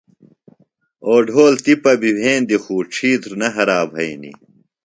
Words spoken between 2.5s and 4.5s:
خو ڇِھیتر نہ ہرائی بھینی۔